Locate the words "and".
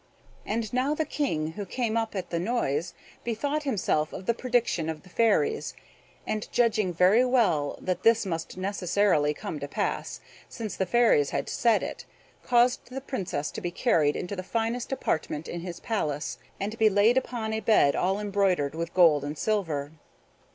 0.47-0.73, 6.25-6.51, 16.59-16.71, 19.23-19.37